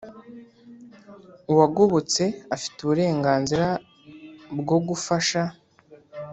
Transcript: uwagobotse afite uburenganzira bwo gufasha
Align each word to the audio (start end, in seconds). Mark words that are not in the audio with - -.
uwagobotse 1.51 2.23
afite 2.55 2.77
uburenganzira 2.81 3.67
bwo 4.59 4.77
gufasha 4.87 5.41